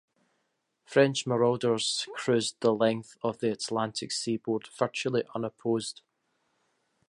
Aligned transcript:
French 0.83 1.27
marauders 1.27 2.07
cruised 2.15 2.55
the 2.59 2.73
length 2.73 3.17
of 3.21 3.37
the 3.37 3.51
Atlantic 3.51 4.11
seaboard 4.11 4.65
virtually 4.67 5.21
unopposed. 5.35 6.01